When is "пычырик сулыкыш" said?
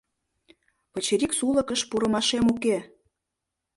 0.91-1.81